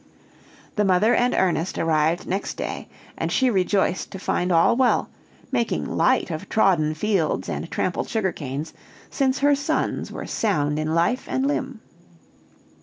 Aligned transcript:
The 0.77 0.83
mother 0.83 1.13
and 1.13 1.35
Ernest 1.35 1.77
arrived 1.77 2.25
next 2.25 2.55
day, 2.57 2.89
and 3.15 3.31
she 3.31 3.51
rejoiced 3.51 4.09
to 4.09 4.17
find 4.17 4.51
all 4.51 4.75
well, 4.75 5.11
making 5.51 5.85
light 5.85 6.31
of 6.31 6.49
trodden 6.49 6.95
fields 6.95 7.47
and 7.47 7.69
trampled 7.69 8.09
sugar 8.09 8.31
canes, 8.31 8.73
since 9.11 9.37
her 9.37 9.53
sons 9.53 10.11
were 10.11 10.25
sound 10.25 10.79
in 10.79 10.95
life 10.95 11.27
and 11.29 11.45
limb. 11.45 11.81